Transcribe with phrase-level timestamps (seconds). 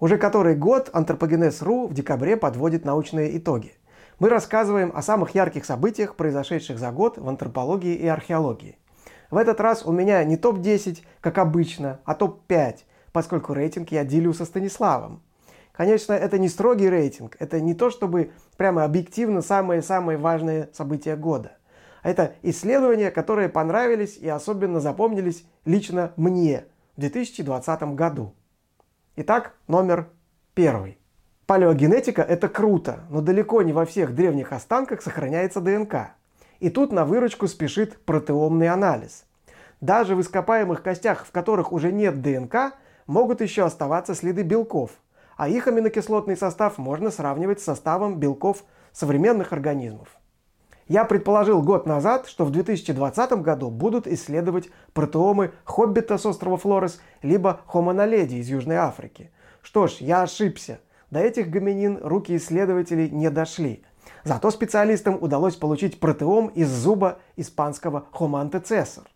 [0.00, 3.74] Уже который год Антропогенез.ру в декабре подводит научные итоги.
[4.18, 8.78] Мы рассказываем о самых ярких событиях, произошедших за год в антропологии и археологии.
[9.30, 12.78] В этот раз у меня не топ-10, как обычно, а топ-5,
[13.12, 15.22] поскольку рейтинг я делю со Станиславом.
[15.72, 21.52] Конечно, это не строгий рейтинг, это не то, чтобы прямо объективно самые-самые важные события года.
[22.02, 26.64] Это исследования, которые понравились и особенно запомнились лично мне
[26.96, 28.34] в 2020 году.
[29.22, 30.08] Итак, номер
[30.54, 30.98] первый.
[31.44, 36.12] Палеогенетика– это круто, но далеко не во всех древних останках сохраняется ДНК.
[36.58, 39.26] И тут на выручку спешит протеомный анализ.
[39.82, 42.72] Даже в ископаемых костях, в которых уже нет ДНК,
[43.06, 44.92] могут еще оставаться следы белков,
[45.36, 50.08] а их аминокислотный состав можно сравнивать с составом белков современных организмов.
[50.90, 57.00] Я предположил год назад, что в 2020 году будут исследовать протеомы хоббита с острова Флорес,
[57.22, 59.30] либо хомоноледи из Южной Африки.
[59.62, 60.80] Что ж, я ошибся.
[61.12, 63.84] До этих гоминин руки исследователей не дошли.
[64.24, 69.06] Зато специалистам удалось получить протеом из зуба испанского antecessor.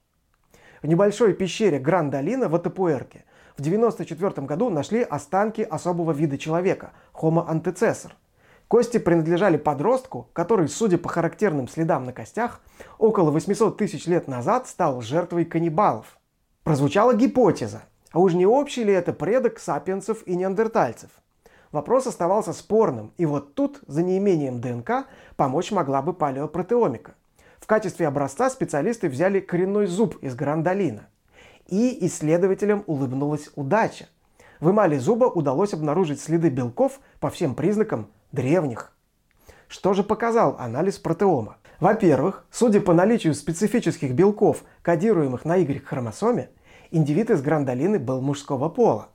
[0.80, 3.24] В небольшой пещере Грандалина в Атапуэрке
[3.56, 8.12] в 1994 году нашли останки особого вида человека– Homo antecessor–
[8.74, 12.60] Кости принадлежали подростку, который, судя по характерным следам на костях,
[12.98, 16.18] около 800 тысяч лет назад стал жертвой каннибалов.
[16.64, 21.10] Прозвучала гипотеза, а уж не общий ли это предок сапиенсов и неандертальцев?
[21.70, 27.14] Вопрос оставался спорным, и вот тут, за неимением ДНК, помочь могла бы палеопротеомика.
[27.60, 31.06] В качестве образца специалисты взяли коренной зуб из Грандолина.
[31.68, 34.08] И исследователям улыбнулась удача.
[34.58, 38.92] В эмали зуба удалось обнаружить следы белков по всем признакам древних.
[39.68, 41.56] Что же показал анализ протеома?
[41.80, 46.50] Во-первых, судя по наличию специфических белков, кодируемых на Y-хромосоме,
[46.90, 49.08] индивид из Грандолины был мужского пола.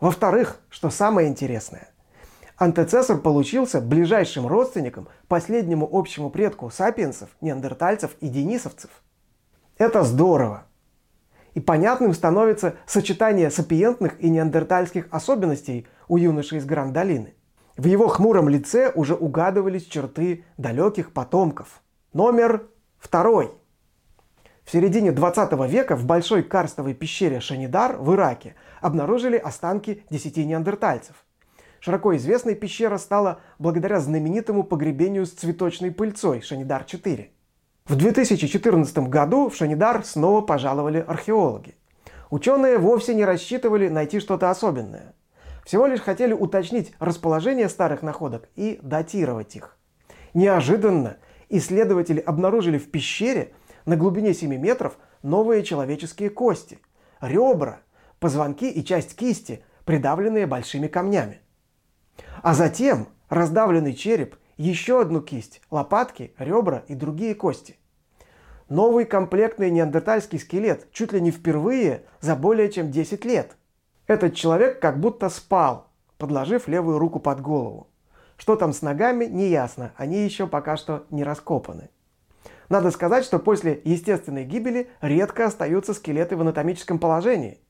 [0.00, 1.88] Во-вторых, что самое интересное,
[2.58, 8.90] антецессор получился ближайшим родственником последнему общему предку сапиенсов, неандертальцев и денисовцев.
[9.78, 10.64] Это здорово!
[11.54, 17.34] И понятным становится сочетание сапиентных и неандертальских особенностей у юноши из Гранд-долины–
[17.76, 21.82] в его хмуром лице уже угадывались черты далеких потомков.
[22.12, 22.68] Номер
[22.98, 23.52] второй.
[24.64, 31.16] В середине 20 века в большой карстовой пещере Шанидар в Ираке обнаружили останки 10 неандертальцев.
[31.80, 37.26] Широко известной пещера стала благодаря знаменитому погребению с цветочной пыльцой Шанидар-4.
[37.86, 41.74] В 2014 году в Шанидар снова пожаловали археологи.
[42.30, 45.14] Ученые вовсе не рассчитывали найти что-то особенное–
[45.64, 49.76] всего лишь хотели уточнить расположение старых находок и датировать их.
[50.34, 51.16] Неожиданно
[51.48, 53.52] исследователи обнаружили в пещере
[53.86, 56.78] на глубине 7 метров новые человеческие кости,
[57.20, 57.80] ребра,
[58.20, 61.40] позвонки и часть кисти, придавленные большими камнями.
[62.42, 67.76] А затем раздавленный череп, еще одну кисть, лопатки, ребра и другие кости.
[68.68, 73.56] Новый комплектный неандертальский скелет чуть ли не впервые за более чем 10 лет–
[74.06, 75.88] этот человек как будто спал,
[76.18, 77.88] подложив левую руку под голову.
[78.36, 81.90] Что там с ногами, не ясно, они еще пока что не раскопаны.
[82.68, 87.60] Надо сказать, что после естественной гибели редко остаются скелеты в анатомическом положении.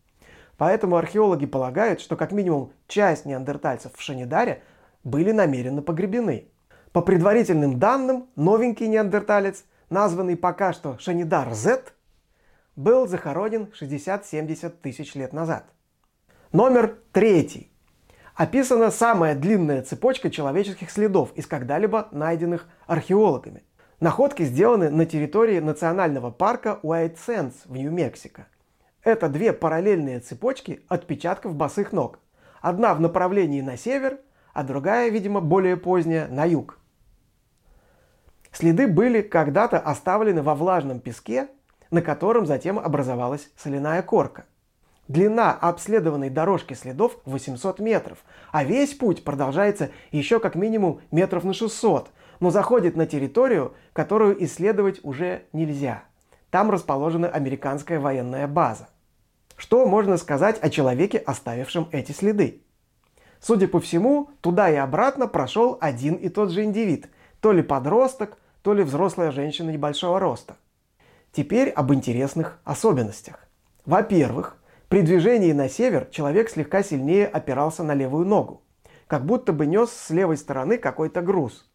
[0.57, 4.63] Поэтому археологи полагают, что как минимум часть неандертальцев в Шанидаре
[5.03, 6.49] были намеренно погребены.
[6.93, 11.93] По предварительным данным, новенький неандерталец, названный пока что Шанидар-Z,
[12.77, 15.65] был захоронен 60-70 тысяч лет назад.
[16.55, 17.69] Номер третий.
[18.37, 23.65] Описана самая длинная цепочка человеческих следов из когда-либо найденных археологами.
[23.99, 28.47] Находки сделаны на территории национального парка Уайт Sands в Нью-Мексико.
[29.03, 32.21] Это две параллельные цепочки отпечатков босых ног.
[32.61, 34.21] Одна в направлении на север,
[34.53, 36.79] а другая, видимо, более поздняя, на юг.
[38.53, 41.49] Следы были когда-то оставлены во влажном песке,
[41.91, 44.45] на котором затем образовалась соляная корка–
[45.07, 48.19] Длина обследованной дорожки следов 800 метров,
[48.53, 52.09] а весь путь продолжается еще как минимум метров на 600,
[52.41, 56.05] но заходит на территорию, которую исследовать уже нельзя.
[56.51, 58.89] Там расположена американская военная база.
[59.57, 62.63] Что можно сказать о человеке, оставившем эти следы?
[63.41, 67.11] Судя по всему, туда и обратно прошел один и тот же индивид,
[67.41, 70.57] то ли подросток, то ли взрослая женщина небольшого роста.
[71.31, 73.47] Теперь об интересных особенностях.
[73.85, 74.57] Во-первых,
[74.89, 78.63] при движении на север человек слегка сильнее опирался на левую ногу,
[79.07, 81.71] как будто бы нес с левой стороны какой-то груз.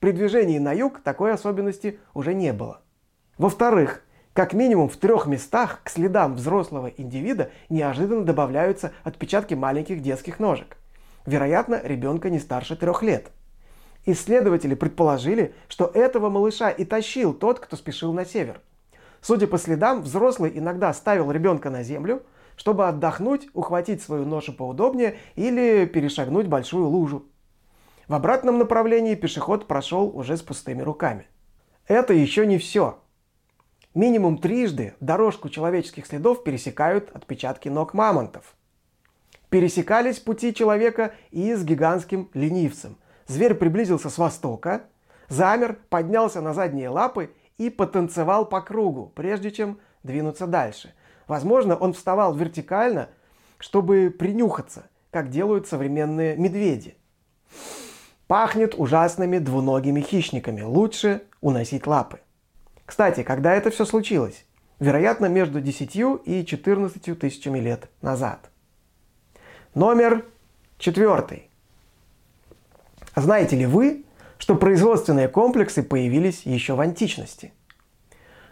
[0.00, 2.80] При движении на юг такой особенности уже не было.
[3.38, 4.02] Во-вторых,
[4.32, 10.76] как минимум в трех местах к следам взрослого индивида неожиданно добавляются отпечатки маленьких детских ножек.
[11.24, 13.30] вероятно, ребенка не старше трех лет.
[14.06, 18.60] Исследователи предположили, что этого малыша и тащил тот, кто спешил на север.
[19.22, 22.22] Судя по следам, взрослый иногда ставил ребенка на землю,
[22.56, 27.26] чтобы отдохнуть, ухватить свою ношу поудобнее или перешагнуть большую лужу.
[28.08, 31.26] В обратном направлении пешеход прошел уже с пустыми руками.
[31.86, 32.98] Это еще не все.
[33.94, 38.54] Минимум трижды дорожку человеческих следов пересекают отпечатки ног мамонтов.
[39.50, 42.96] Пересекались пути человека и с гигантским ленивцем.
[43.26, 44.82] Зверь приблизился с востока,
[45.28, 50.92] замер, поднялся на задние лапы и потанцевал по кругу, прежде чем двинуться дальше.
[51.26, 53.08] Возможно, он вставал вертикально,
[53.58, 56.96] чтобы принюхаться, как делают современные медведи.
[58.26, 60.62] Пахнет ужасными двуногими хищниками.
[60.62, 62.20] Лучше уносить лапы.
[62.86, 64.44] Кстати, когда это все случилось?
[64.80, 68.50] Вероятно, между 10 и 14 тысячами лет назад.
[69.74, 70.24] Номер
[70.78, 71.48] четвертый.
[73.16, 74.04] Знаете ли вы,
[74.38, 77.52] что производственные комплексы появились еще в античности?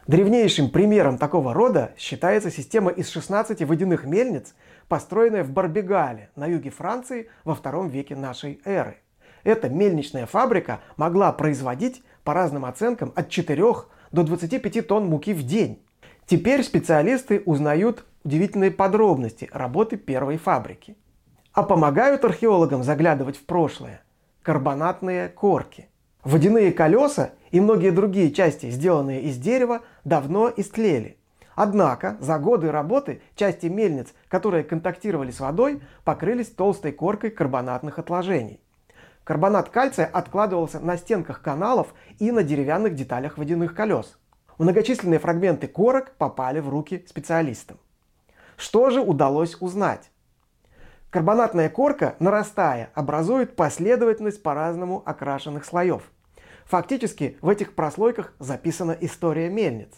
[0.09, 4.55] Древнейшим примером такого рода считается система из 16 водяных мельниц,
[4.89, 8.97] построенная в Барбигале на юге Франции во втором веке нашей эры.
[9.45, 13.65] Эта мельничная фабрика могла производить, по разным оценкам, от 4
[14.11, 15.85] до 25 тонн муки в день.
[16.27, 20.97] Теперь специалисты узнают удивительные подробности работы первой фабрики.
[21.53, 24.03] А помогают археологам заглядывать в прошлое
[24.43, 25.89] карбонатные корки.
[26.25, 31.17] Водяные колеса и многие другие части, сделанные из дерева, давно истлели.
[31.55, 38.59] Однако за годы работы части мельниц, которые контактировали с водой, покрылись толстой коркой карбонатных отложений.
[39.23, 44.19] Карбонат кальция откладывался на стенках каналов и на деревянных деталях водяных колес.
[44.59, 47.77] Многочисленные фрагменты корок попали в руки специалистам.
[48.57, 50.11] Что же удалось узнать?
[51.11, 56.11] Карбонатная корка, нарастая, образует последовательность по-разному окрашенных слоев.
[56.67, 59.93] Фактически в этих прослойках записана история мельниц.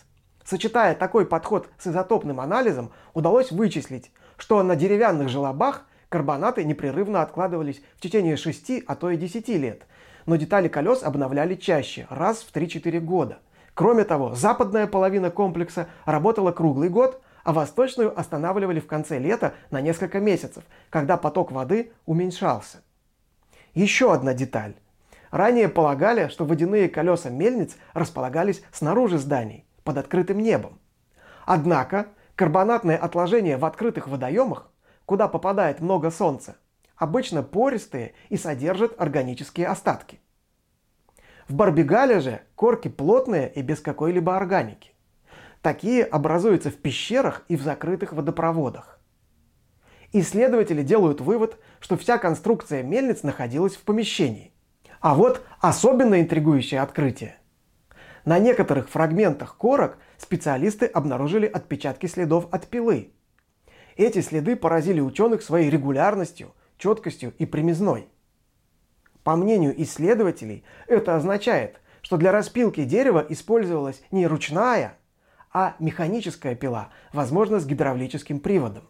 [0.45, 7.83] Сочетая такой подход с изотопным анализом, удалось вычислить, что на деревянных желобах Карбонаты непрерывно откладывались
[7.97, 9.83] в течение 6, а то и 10 лет,
[10.27, 13.39] но детали колес обновляли чаще, раз в 3-4 года.
[13.75, 19.81] Кроме того, западная половина комплекса работала круглый год, а восточную останавливали в конце лета на
[19.81, 22.83] несколько месяцев, когда поток воды уменьшался.
[23.75, 24.77] Еще одна деталь.
[25.35, 30.79] Ранее полагали, что водяные колеса мельниц располагались снаружи зданий, под открытым небом.
[31.45, 34.71] Однако карбонатные отложения в открытых водоемах
[35.07, 36.55] куда попадает много солнца,
[36.95, 40.21] обычно пористые и содержат органические остатки.
[41.49, 44.93] В барбигале же корки плотные и без какой-либо органики.
[45.63, 49.01] Такие образуются в пещерах и в закрытых водопроводах.
[50.13, 54.54] Исследователи делают вывод, что вся конструкция мельниц находилась в помещении.
[55.05, 57.37] А вот особенно интригующее открытие.
[58.25, 63.13] На некоторых фрагментах корок специалисты обнаружили отпечатки следов от пилы,
[63.97, 68.09] эти следы поразили ученых своей регулярностью, четкостью и примизной.
[69.25, 74.97] По мнению исследователей, это означает, что для распилки дерева использовалась не ручная,
[75.53, 78.89] а механическая пила, возможно, с гидравлическим приводом.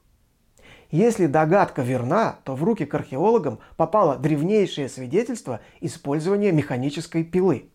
[0.90, 7.70] Если догадка верна, то в руки к археологам попало древнейшее свидетельство использования механической пилы.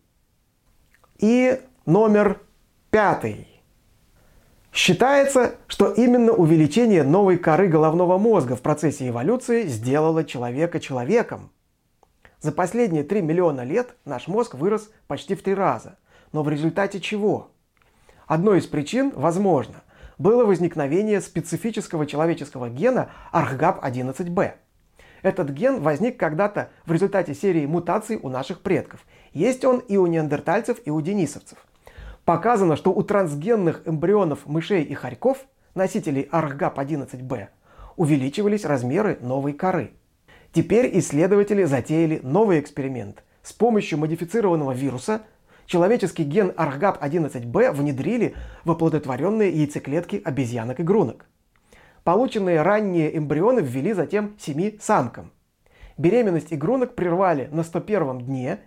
[1.18, 2.40] И номер
[2.90, 3.46] пятый.
[4.72, 11.50] Считается, что именно увеличение новой коры головного мозга в процессе эволюции сделало человека человеком.
[12.40, 15.98] За последние 3 миллиона лет наш мозг вырос почти в три раза.
[16.32, 17.50] Но в результате чего?
[18.26, 19.82] Одной из причин, возможно,
[20.20, 24.52] было возникновение специфического человеческого гена ArchGAP11B.
[25.22, 29.00] Этот ген возник когда-то в результате серии мутаций у наших предков.
[29.32, 31.58] Есть он и у неандертальцев, и у денисовцев
[32.26, 35.38] показано, что у трансгенных эмбрионов мышей и хорьков,
[35.74, 37.48] носителей ArchGAP11B,
[37.96, 39.92] увеличивались размеры новой коры.
[40.52, 43.24] Теперь исследователи затеяли новый эксперимент.
[43.42, 45.22] С помощью модифицированного вируса
[45.70, 48.34] человеческий ген ArchGAP11B внедрили
[48.64, 51.26] в оплодотворенные яйцеклетки обезьянок и грунок.
[52.02, 55.30] Полученные ранние эмбрионы ввели затем семи самкам.
[55.96, 58.58] Беременность игрунок прервали на 101 дне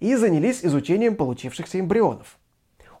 [0.00, 2.36] и занялись изучением получившихся эмбрионов.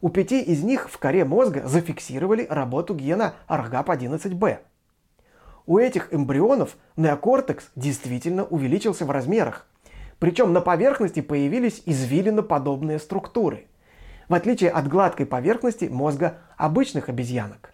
[0.00, 4.58] У пяти из них в коре мозга зафиксировали работу гена ARGAP11B.
[5.66, 9.66] У этих эмбрионов неокортекс действительно увеличился в размерах,
[10.20, 13.66] причем на поверхности появились извилиноподобные структуры,
[14.28, 17.72] в отличие от гладкой поверхности мозга обычных обезьянок.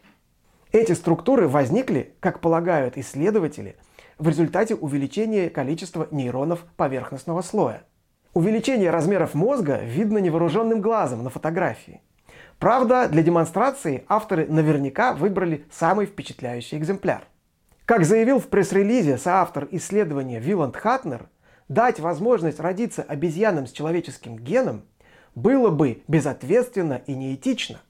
[0.73, 3.77] Эти структуры возникли, как полагают исследователи,
[4.19, 7.83] в результате увеличения количества нейронов поверхностного слоя.
[8.33, 12.01] Увеличение размеров мозга видно невооруженным глазом на фотографии.
[12.59, 17.25] Правда, для демонстрации авторы наверняка выбрали самый впечатляющий экземпляр.
[17.87, 21.29] Как заявил в пресс-релизе соавтор исследования Виланд Хатнер,
[21.69, 24.85] дать возможность родиться обезьянам с человеческим геном
[25.35, 27.81] было бы безответственно и неэтично.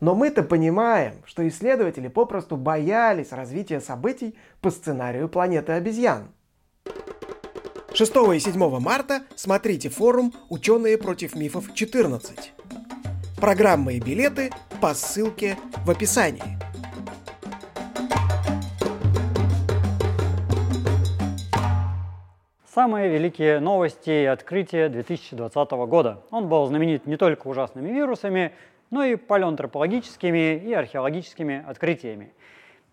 [0.00, 6.28] Но мы-то понимаем, что исследователи попросту боялись развития событий по сценарию планеты обезьян.
[7.94, 12.50] 6 и 7 марта смотрите форум «Ученые против мифов 14».
[13.40, 14.50] Программы и билеты
[14.80, 16.57] по ссылке в описании.
[22.78, 26.20] Самые великие новости и открытия 2020 года.
[26.30, 28.52] Он был знаменит не только ужасными вирусами,
[28.90, 32.32] но и палеоантропологическими и археологическими открытиями.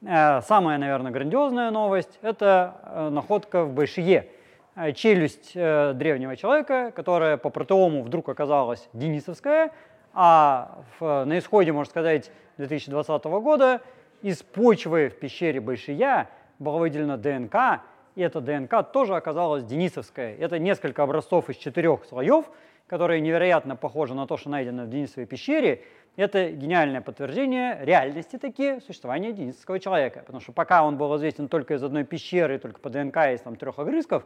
[0.02, 4.28] Э, самая, наверное, грандиозная новость– это э, находка в Байшие,
[4.76, 9.72] э, челюсть древнего человека, которая по протеому вдруг оказалась денисовская,
[10.16, 13.82] а в, на исходе, можно сказать, 2020 года
[14.24, 16.28] из почвы в пещере Байшия
[16.58, 17.84] была выделена ДНК,
[18.16, 20.36] и эта ДНК тоже оказалась денисовская.
[20.38, 22.50] Это несколько образцов из четырех слоев,
[22.88, 25.84] которые невероятно похожи на то, что найдено в Денисовой пещере.
[26.16, 30.22] Это гениальное подтверждение реальности таки существования денисовского человека.
[30.26, 33.58] Потому что пока он был известен только из одной пещеры, только по ДНК из там,
[33.58, 34.26] трех огрызков,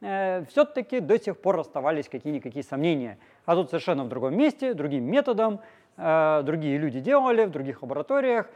[0.00, 3.18] э, все-таки до сих пор оставались какие-никакие сомнения.
[3.44, 5.60] А тут совершенно в другом месте, другим методом,
[5.98, 8.48] э, другие люди делали в других лабораториях,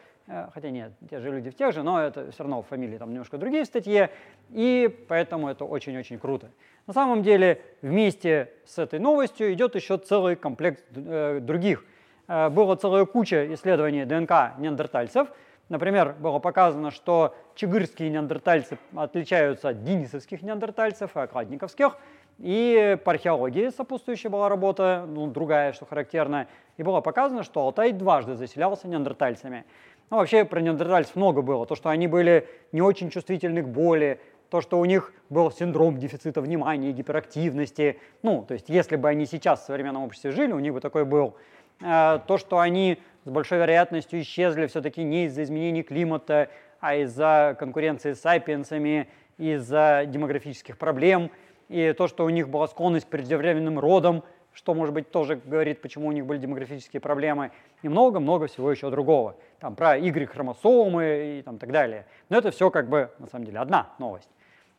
[0.52, 3.38] хотя нет, те же люди в тех же, но это все равно фамилии там немножко
[3.38, 4.10] другие в статье,
[4.50, 6.50] и поэтому это очень-очень круто.
[6.86, 11.84] На самом деле вместе с этой новостью идет еще целый комплект э, других.
[12.26, 15.28] Э, была целая куча исследований ДНК неандертальцев.
[15.68, 21.96] Например, было показано, что чигырские неандертальцы отличаются от денисовских неандертальцев и окладниковских.
[22.40, 26.49] И по археологии сопутствующая была работа, ну, другая, что характерно.
[26.78, 29.64] И было показано, что Алтай дважды заселялся неандертальцами.
[30.09, 31.66] Ну, вообще про неандертальцев много было.
[31.66, 35.99] То, что они были не очень чувствительны к боли, то, что у них был синдром
[35.99, 38.00] дефицита внимания, гиперактивности.
[38.23, 41.04] Ну, то есть, если бы они сейчас в современном обществе жили, у них бы такой
[41.04, 41.37] был.
[41.82, 46.49] Э, то, что они с большой вероятностью исчезли все-таки не из-за изменений климата,
[46.80, 51.30] а из-за конкуренции с сапиенсами, из-за демографических проблем.
[51.70, 55.80] И то, что у них была склонность к преждевременным родам, что, может быть, тоже говорит,
[55.80, 59.36] почему у них были демографические проблемы, и много-много всего еще другого.
[59.60, 62.06] Там про Y-хромосомы и там так далее.
[62.28, 64.28] Но это все как бы, на самом деле, одна новость.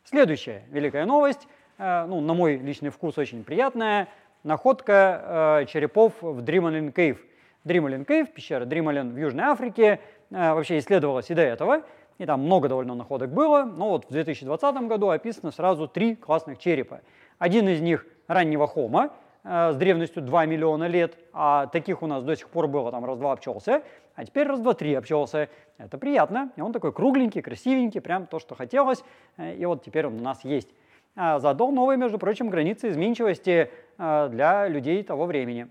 [0.04, 4.08] Следующая великая новость, э, ну, на мой личный вкус очень приятная,
[4.44, 7.24] находка э, черепов в Дрималин Кейв.
[7.64, 9.98] Дрималин Кейв, пещера Дрималин в Южной Африке,
[10.30, 11.84] э, вообще исследовалась и до этого,
[12.18, 16.58] и там много довольно находок было, но вот в 2020 году описано сразу три классных
[16.58, 17.00] черепа.
[17.38, 19.10] Один из них раннего хома,
[19.44, 23.04] Э, с древностью 2 миллиона лет, а таких у нас до сих пор было там
[23.04, 23.82] раз-два обчелся,
[24.14, 25.48] а теперь раз-два-три обчелся.
[25.78, 29.02] Это приятно, и он такой кругленький, красивенький, прям то, что хотелось,
[29.38, 30.68] э, и вот теперь он у нас есть.
[31.16, 35.66] А задал новые, между прочим, границы изменчивости э, для людей того времени.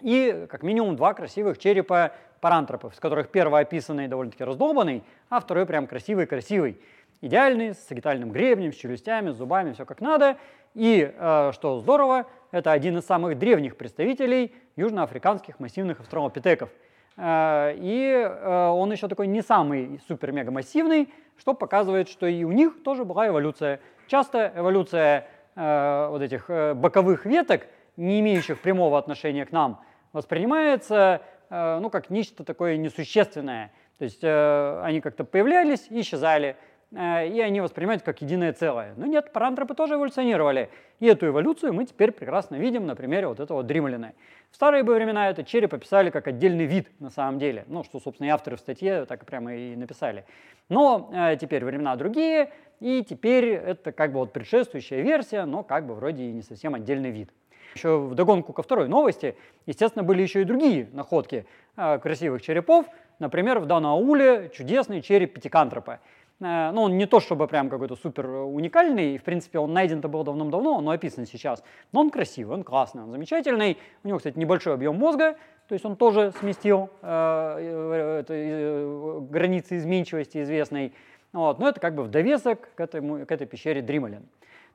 [0.00, 5.64] И как минимум два красивых черепа парантропов, с которых первый описанный довольно-таки раздолбанный, а второй
[5.64, 6.78] прям красивый-красивый.
[7.22, 10.36] Идеальный, с сагитальным гребнем, с челюстями, с зубами, все как надо.
[10.74, 11.10] И,
[11.52, 16.68] что здорово, это один из самых древних представителей южноафриканских массивных австралопитеков.
[17.16, 22.82] Э, и э, он еще такой не самый супер-мега-массивный, что показывает, что и у них
[22.82, 23.80] тоже была эволюция.
[24.06, 29.80] Часто эволюция э, вот этих боковых веток, не имеющих прямого отношения к нам,
[30.12, 31.22] воспринимается
[31.52, 33.72] ну, как нечто такое несущественное.
[33.98, 36.56] То есть они как-то появлялись и исчезали.
[36.94, 38.94] Э, и они воспринимают как единое целое.
[38.96, 40.70] Но нет, парантропы тоже эволюционировали.
[41.00, 44.12] И эту эволюцию мы теперь прекрасно видим на примере вот этого дримлина.
[44.50, 47.64] В старые бы времена этот череп описали как отдельный вид на самом деле.
[47.68, 50.24] Ну, что, собственно, и авторы в статье так прямо и написали.
[50.68, 55.86] Но э, теперь времена другие, и теперь это как бы вот предшествующая версия, но как
[55.86, 57.30] бы вроде и не совсем отдельный вид.
[57.74, 59.36] Еще в догонку ко второй новости,
[59.66, 62.86] естественно, были еще и другие находки э, красивых черепов.
[63.18, 66.00] Например, в Данауле чудесный череп пятикантропа.
[66.40, 70.24] Э, ну, он не то чтобы прям какой-то супер уникальный, в принципе, он найден-то был
[70.24, 71.62] давным-давно, но описан сейчас.
[71.92, 73.78] Но он красивый, он классный, он замечательный.
[74.02, 75.36] У него, кстати, небольшой объем мозга,
[75.68, 80.92] то есть он тоже сместил э, это, э, границы изменчивости известной.
[81.32, 81.58] Вот.
[81.58, 84.26] Но это как бы в довесок к, этому, к этой пещере Дрималин.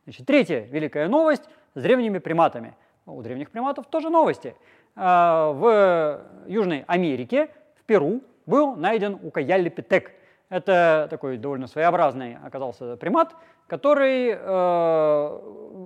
[0.06, 1.44] Значит, третья великая новость
[1.76, 2.74] с древними приматами.
[3.08, 4.56] У древних приматов тоже новости.
[4.96, 7.50] Э, в Южной Америке,
[7.80, 10.12] в Перу, был найден укаяльпитек–
[10.50, 13.36] Это такой довольно своеобразный оказался примат,
[13.68, 15.40] который э,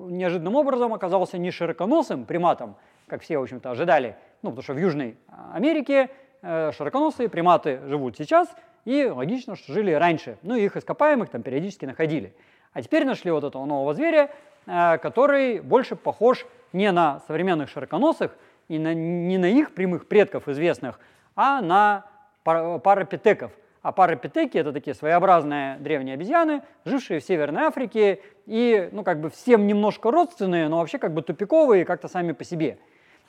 [0.09, 2.75] неожиданным образом оказался не широконосым приматом,
[3.07, 4.15] как все, в общем-то, ожидали.
[4.43, 5.17] Ну, потому что в Южной
[5.51, 6.11] Америке
[6.43, 10.37] э, широконосые приматы живут сейчас, и логично, что жили раньше.
[10.43, 12.35] Ну, их ископаемых там периодически находили.
[12.73, 14.29] А теперь нашли вот этого нового зверя,
[14.65, 18.35] который больше похож не на современных широконосых,
[18.67, 20.99] и на, не на их прямых предков известных,
[21.35, 22.05] а на
[22.43, 23.51] парапитеков.
[23.81, 29.31] А парапитеки– это такие своеобразные древние обезьяны, жившие в Северной Африке и, ну, как бы
[29.31, 32.77] всем немножко родственные, но вообще как бы тупиковые как-то сами по себе.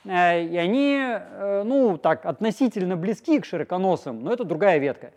[0.05, 5.13] Э, и они, э, ну, так, относительно близки к широконосым, но это другая ветка.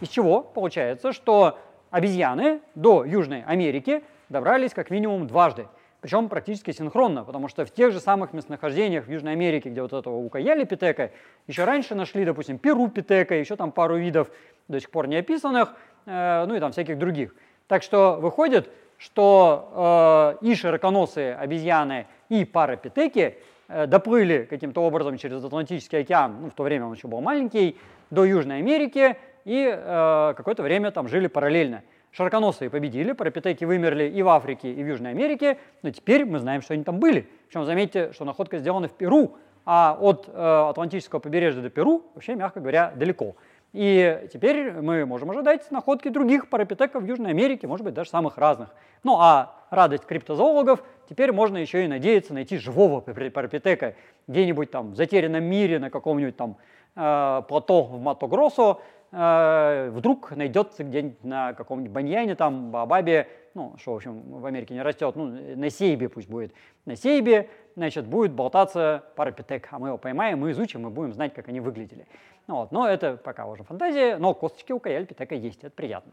[0.00, 1.58] Из чего получается, что
[1.90, 5.66] обезьяны до Южной Америки добрались как минимум дважды.
[6.00, 9.92] Причем практически синхронно, потому что в тех же самых местонахождениях в Южной Америке, где вот
[9.92, 11.10] этого укаяли питека,
[11.46, 14.30] еще раньше нашли, допустим, перу питека, еще там пару видов
[14.68, 15.74] до сих пор не описанных,
[16.06, 17.34] э, ну и там всяких других.
[17.66, 23.36] Так что выходит, что э, и широконосые обезьяны, и парапитеки
[23.68, 27.76] э, доплыли каким-то образом через Атлантический океан, ну в то время он еще был маленький,
[28.10, 31.82] до Южной Америки, и э, какое-то время там жили параллельно.
[32.12, 36.60] Широконосые победили, парапитеки вымерли и в Африке, и в Южной Америке, но теперь мы знаем,
[36.60, 37.28] что они там были.
[37.46, 40.32] Причем заметьте, что находка сделана в Перу, а от э,
[40.70, 43.36] Атлантического побережья до Перу вообще, мягко говоря, далеко.
[43.72, 48.36] И теперь мы можем ожидать находки других парапитеков в Южной Америке, может быть, даже самых
[48.36, 48.74] разных.
[49.04, 53.94] Ну а радость криптозоологов, теперь можно еще и надеяться найти живого парапитека
[54.26, 56.56] где-нибудь там в затерянном мире на каком-нибудь там
[56.96, 58.78] э, плато в Матогросо,
[59.12, 64.74] э, вдруг найдется где-нибудь на каком-нибудь баньяне, там, бабабе, ну, что, в общем, в Америке
[64.74, 66.52] не растет, ну, на сейбе пусть будет,
[66.84, 71.34] на сейбе, значит, будет болтаться парапитек, а мы его поймаем, мы изучим и будем знать,
[71.34, 72.06] как они выглядели.
[72.46, 76.12] Ну, вот, но это пока уже фантазия, но косточки у каяльпитека есть, это приятно.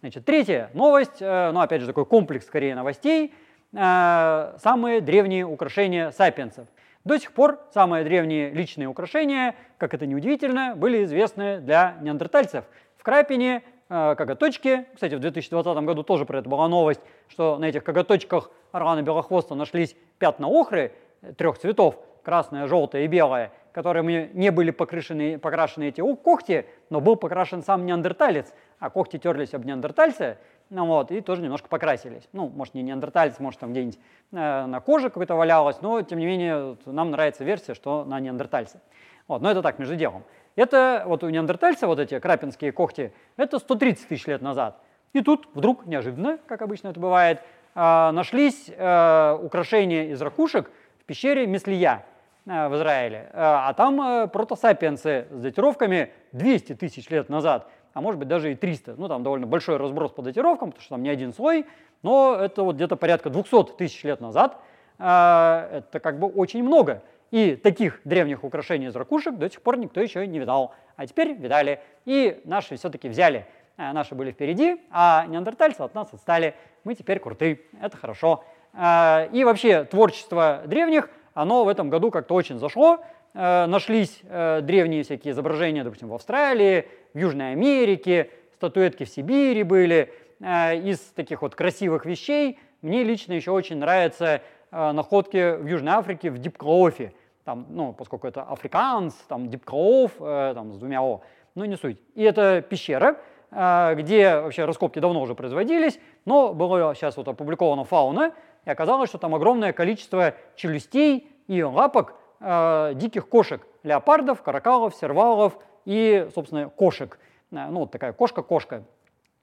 [0.00, 3.34] Значит, третья новость, э, ну, опять же, такой комплекс, скорее, новостей,
[3.72, 6.68] э, самые древние украшения сапиенсов.
[7.08, 12.66] До сих пор самые древние личные украшения, как это неудивительно, были известны для неандертальцев.
[12.98, 17.64] В Крапине э, коготочки, кстати, в 2020 году тоже про это была новость, что на
[17.64, 20.92] этих коготочках Арана Белохвоста нашлись пятна охры
[21.38, 27.16] трех цветов, красное, желтое и белое, которыми не были покрашены, покрашены эти когти, но был
[27.16, 30.36] покрашен сам неандерталец, а когти терлись об неандертальца,
[30.70, 32.28] вот, и тоже немножко покрасились.
[32.32, 33.98] Ну, может, не неандерталец, может, там где-нибудь
[34.32, 38.80] э, на коже какой-то валялось, но, тем не менее, нам нравится версия, что на неандертальце.
[39.28, 40.24] Вот, но это так, между делом.
[40.56, 44.78] Это вот у неандертальца вот эти крапинские когти, это 130 тысяч лет назад.
[45.14, 47.40] И тут вдруг, неожиданно, как обычно это бывает,
[47.74, 52.04] э, нашлись э, украшения из ракушек в пещере Меслия
[52.44, 53.30] э, в Израиле.
[53.32, 58.52] Э, а там э, протосапиенсы с датировками 200 тысяч лет назад– а может быть даже
[58.52, 58.94] и 300.
[58.96, 61.66] Ну, там довольно большой разброс по датировкам, потому что там не один слой,
[62.02, 64.58] но это вот где-то порядка 200 тысяч лет назад.
[64.98, 67.02] А, это как бы очень много.
[67.30, 70.74] И таких древних украшений из ракушек до сих пор никто еще не видал.
[70.96, 71.80] А теперь видали.
[72.04, 73.46] И наши все-таки взяли.
[73.76, 76.54] А, наши были впереди, а неандертальцы от нас отстали.
[76.84, 77.60] Мы теперь крутые.
[77.80, 78.44] Это хорошо.
[78.72, 83.00] А, и вообще творчество древних, оно в этом году как-то очень зашло.
[83.38, 90.12] Нашлись э, древние всякие изображения, допустим, в Австралии, в Южной Америке, статуэтки в Сибири были.
[90.40, 95.92] Э, из таких вот красивых вещей мне лично еще очень нравятся э, находки в Южной
[95.92, 97.12] Африке в Дипклоофе.
[97.44, 101.22] Там, ну, поскольку это африканс, там Дипклооф, э, там с двумя О,
[101.54, 101.98] ну не суть.
[102.14, 103.16] И это пещера,
[103.50, 108.34] где вообще раскопки давно уже производились, но было сейчас вот опубликована фауна,
[108.66, 115.58] и оказалось, что там огромное количество челюстей и лапок э, диких кошек, леопардов, каракалов, сервалов,
[115.84, 117.18] и, собственно, кошек.
[117.50, 118.84] Э, ну, вот такая кошка-кошка.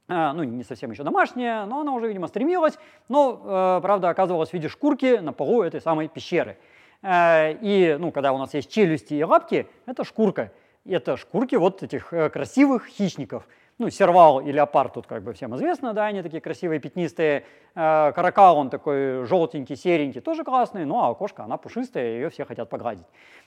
[0.07, 2.77] Э, ну, не совсем еще домашняя, но она уже, видимо, стремилась,
[3.09, 6.57] но, правда, оказывалась в виде шкурки на полу этой самой пещеры.
[7.03, 10.51] И, ну, когда у нас есть челюсти и лапки, это шкурка.
[10.85, 15.93] Это шкурки вот этих красивых хищников– ну, сервал и леопард тут как бы всем известно,
[15.93, 17.45] да, они такие красивые, пятнистые.
[17.75, 22.45] Э, каракал, он такой желтенький, серенький, тоже классный, ну, а кошка, она пушистая, ее все
[22.45, 23.05] хотят погладить.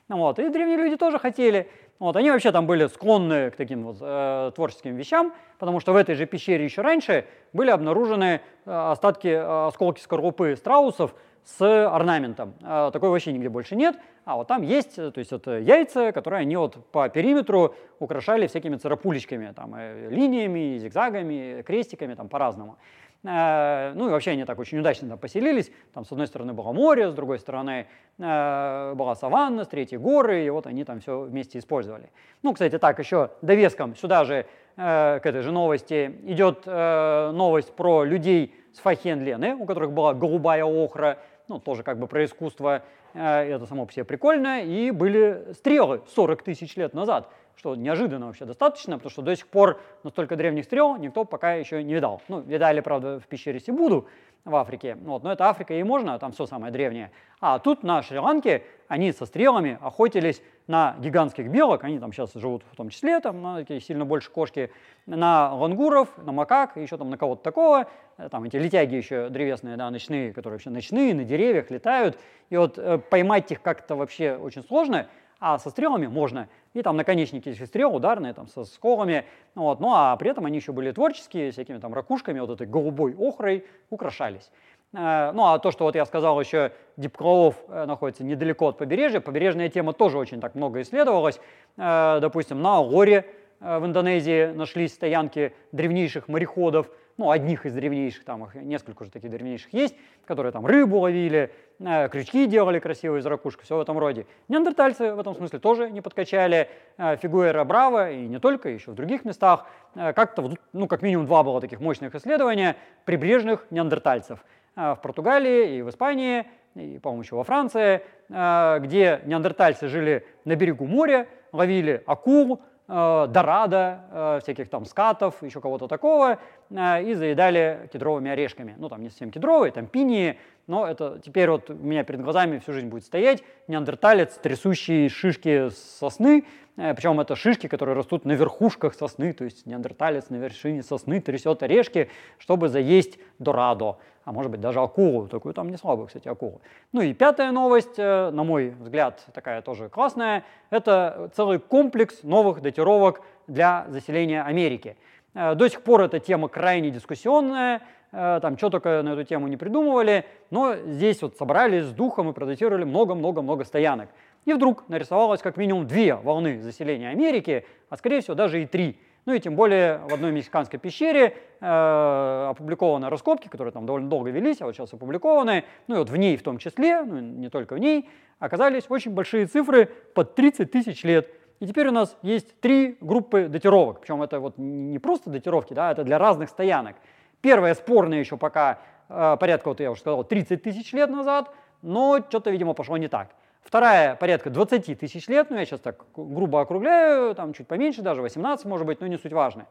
[0.09, 1.71] Вот, и древние люди тоже хотели.
[1.99, 5.97] Вот, они вообще там были склонны к таким вот э, творческим вещам, потому что в
[5.97, 11.15] этой же пещере еще раньше были обнаружены э, остатки, э, осколки скорлупы страусов,
[11.57, 12.55] с орнаментом.
[12.63, 13.97] А, такой вообще нигде больше нет.
[14.25, 18.47] А вот там есть, э, то есть это яйца, которые они вот по периметру украшали
[18.47, 22.77] всякими царапулечками, там, э, линиями, зигзагами, крестиками, там по-разному.
[23.25, 25.73] А, ну и вообще они так очень удачно там поселились.
[25.95, 27.87] Там с одной стороны было море, с другой стороны
[28.19, 32.11] э, была саванна, с третьей горы, и вот они там все вместе использовали.
[32.43, 34.45] Ну, кстати, так еще довеском сюда же
[34.77, 41.19] к этой же новости идет новость про людей с Фахенлены, у которых была голубая охра,
[41.49, 42.83] ну, тоже как бы про искусство,
[43.15, 48.45] это само по себе прикольно, и были стрелы 40 тысяч лет назад что неожиданно вообще
[48.45, 52.23] достаточно, потому что до сих пор настолько древних стрел никто пока еще не видал.
[52.29, 54.07] Ну, видали, правда, в пещере Сибуду
[54.45, 57.11] в Африке, вот, но это Африка и можно, там все самое древнее.
[57.41, 62.63] А тут на Шри-Ланке они со стрелами охотились на гигантских белок, они там сейчас живут
[62.73, 64.71] в том числе, там на такие сильно больше кошки,
[65.07, 67.87] на лангуров, на макак, еще там на кого-то такого,
[68.31, 72.19] там эти летяги еще древесные, да, ночные, которые вообще ночные, на деревьях летают,
[72.51, 75.09] и вот э, поймать их как-то вообще очень сложно,
[75.41, 76.49] а со стрелами можно.
[76.75, 79.25] И там наконечники этих стрел ударные, там, со сколами.
[79.55, 79.81] Вот.
[79.81, 83.65] Ну а при этом они еще были творческие, всякими там ракушками, вот этой голубой охрой
[83.91, 84.51] украшались.
[84.93, 89.21] Э, ну а то, что вот я сказал еще, Дипкролов э, находится недалеко от побережья,
[89.21, 91.41] побережная тема тоже очень так много исследовалась.
[91.77, 93.27] Э, допустим, на Лоре
[93.61, 99.31] в Индонезии нашлись стоянки древнейших мореходов, ну, одних из древнейших, там их несколько уже таких
[99.31, 104.27] древнейших есть, которые там рыбу ловили, крючки делали красивые из ракушек, все в этом роде.
[104.49, 106.69] Неандертальцы в этом смысле тоже не подкачали.
[106.97, 109.67] Э, Фигуэра Браво, и не только, еще в других местах.
[109.95, 114.45] Э, как-то, ну, как минимум два было таких мощных исследования прибрежных неандертальцев.
[114.77, 120.27] Э, в Португалии и в Испании, и, по-моему, еще во Франции, э, где неандертальцы жили
[120.45, 126.39] на берегу моря, ловили акул, э, дорадо, э, всяких там скатов, еще кого-то такого,
[126.71, 128.77] э, и заедали кедровыми орешками.
[128.79, 132.59] Ну, там не совсем кедровые, там пинии, но это теперь вот у меня перед глазами
[132.59, 136.47] всю жизнь будет стоять неандерталец, трясущий шишки сосны,
[136.79, 141.21] э, причем это шишки, которые растут на верхушках сосны, то есть неандерталец на вершине сосны
[141.21, 146.29] трясет орешки, чтобы заесть дорадо, а может быть даже акулу, такую там не слабую, кстати,
[146.29, 146.61] акулу.
[146.93, 152.61] Ну и пятая новость, э, на мой взгляд, такая тоже классная, это целый комплекс новых
[152.61, 154.99] датировок для заселения Америки.
[155.33, 159.49] Э, до сих пор эта тема крайне дискуссионная, Э, там что только на эту тему
[159.49, 164.09] не придумывали, но здесь вот собрались с духом и продатировали много-много-много стоянок.
[164.45, 168.99] И вдруг нарисовалось как минимум две волны заселения Америки, а скорее всего даже и три.
[169.29, 174.31] Ну и тем более в одной мексиканской пещере э, опубликованы раскопки, которые там довольно долго
[174.31, 177.51] велись, а вот сейчас опубликованы, ну и вот в ней в том числе, ну не
[177.51, 181.29] только в ней, оказались очень большие цифры под 30 тысяч лет.
[181.61, 185.93] И теперь у нас есть три группы датировок, причем это вот не просто датировки, да,
[185.93, 186.97] это для разных стоянок.
[187.43, 188.79] Первая спорная еще пока
[189.11, 193.09] э, порядка, вот я уже сказал, 30 тысяч лет назад, но что-то, видимо, пошло не
[193.09, 193.29] так.
[193.63, 198.23] Вторая порядка 20 тысяч лет, ну я сейчас так грубо округляю, там чуть поменьше, даже
[198.23, 199.67] 18 может быть, но не суть важно.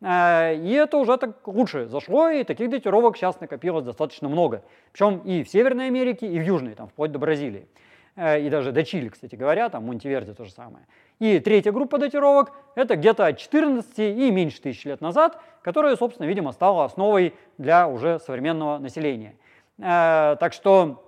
[0.00, 4.62] Э, и это уже так лучше зашло, и таких датировок сейчас накопилось достаточно много.
[4.92, 7.66] Причем и в Северной Америке, и в Южной, там, вплоть до Бразилии.
[8.16, 10.86] Э, и даже до Чили, кстати говоря, там Монтеверди то же самое.
[11.18, 16.26] И третья группа датировок– это где-то от 14 и меньше тысяч лет назад, которая, собственно,
[16.26, 19.36] видимо, стала основой для уже современного населения.
[19.78, 21.02] Э, так что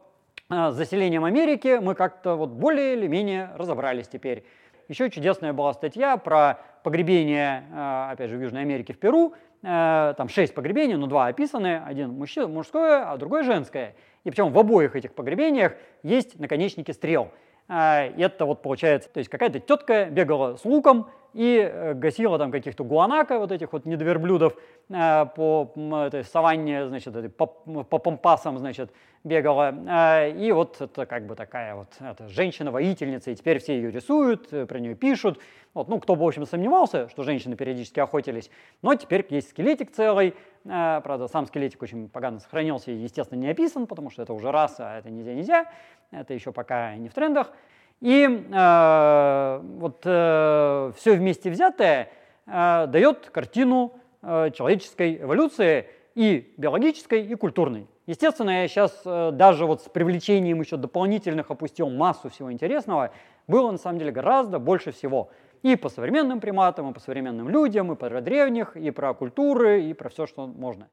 [0.52, 4.44] с заселением Америки мы как-то вот более или менее разобрались теперь.
[4.88, 9.34] Еще чудесная была статья про погребение, э, опять же, в Южной Америке, в Перу.
[9.62, 11.82] Там шесть погребений, но два описаны.
[11.86, 13.94] Один мужское, а другое женское.
[14.24, 17.30] И причем в обоих этих погребениях есть наконечники стрел.
[17.74, 22.52] А, это вот получается, то есть какая-то тетка бегала с луком и э, гасила там
[22.52, 24.58] каких-то гуанака, вот этих вот недоверблюдов
[24.90, 25.72] э, по
[26.06, 28.92] этой саванне, значит, по, по пампасам, значит,
[29.24, 29.74] бегала.
[29.88, 31.88] А, и вот это как бы такая вот
[32.28, 35.38] женщина-воительница, и теперь все ее рисуют, э, про нее пишут.
[35.72, 38.50] Вот, ну, кто бы, в общем, сомневался, что женщины периодически охотились,
[38.82, 43.86] но теперь есть скелетик целый, правда, сам скелетик очень погано сохранился и, естественно, не описан,
[43.86, 45.72] потому что это уже раса, а это нельзя-нельзя
[46.12, 47.52] это еще пока не в трендах.
[48.00, 52.10] И э, вот э, все вместе взятое
[52.46, 57.86] э, дает картину э, человеческой эволюции и биологической, и культурной.
[58.06, 63.12] Естественно, я сейчас э, даже вот с привлечением еще дополнительных опустил массу всего интересного,
[63.46, 65.30] было на самом деле гораздо больше всего.
[65.62, 69.94] И по современным приматам, и по современным людям, и про древних, и про культуры, и
[69.94, 70.88] про все, что можно.